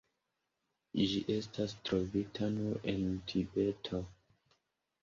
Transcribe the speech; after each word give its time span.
Ĝi 1.11 1.19
estas 1.33 1.77
trovita 1.91 2.51
nur 2.57 2.83
en 2.95 3.07
Tibeto. 3.31 4.03